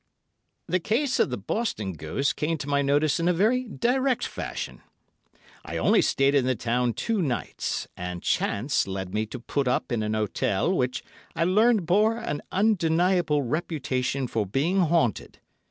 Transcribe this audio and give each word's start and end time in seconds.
'"The 0.73 0.79
case 0.79 1.19
of 1.19 1.29
the 1.29 1.37
Boston 1.37 1.93
ghost 1.93 2.35
came 2.35 2.57
to 2.57 2.67
my 2.67 2.81
notice 2.81 3.19
in 3.19 3.27
a 3.27 3.33
very 3.33 3.65
direct 3.67 4.25
fashion. 4.25 4.81
I 5.63 5.77
only 5.77 6.01
stayed 6.01 6.33
in 6.33 6.47
the 6.47 6.55
town 6.55 6.93
two 6.93 7.21
nights, 7.21 7.87
and 7.95 8.23
chance 8.23 8.87
led 8.87 9.13
me 9.13 9.27
to 9.27 9.39
put 9.39 9.67
up 9.67 9.91
in 9.91 10.01
an 10.01 10.15
hotel 10.15 10.73
which 10.75 11.03
I 11.35 11.43
learned 11.43 11.85
bore 11.85 12.17
an 12.17 12.41
undeniable 12.51 13.43
reputation 13.43 14.25
for 14.25 14.47
being 14.47 14.79
haunted. 14.81 15.39